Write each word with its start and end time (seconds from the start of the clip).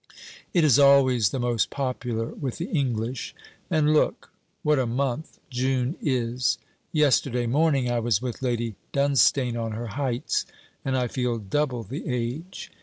It 0.51 0.63
is 0.63 0.79
always 0.79 1.29
the 1.29 1.37
most 1.37 1.69
popular 1.69 2.29
with 2.29 2.57
the 2.57 2.65
English. 2.65 3.35
And 3.69 3.93
look, 3.93 4.31
what 4.63 4.79
a 4.79 4.87
month 4.87 5.37
June 5.51 5.95
is! 6.01 6.57
Yesterday 6.91 7.45
morning 7.45 7.87
I 7.91 7.99
was 7.99 8.19
with 8.19 8.41
Lady 8.41 8.73
Dunstane 8.93 9.55
on 9.55 9.73
her 9.73 9.89
heights, 10.01 10.47
and 10.83 10.97
I 10.97 11.07
feel 11.07 11.37
double 11.37 11.83
the 11.83 12.07
age. 12.09 12.71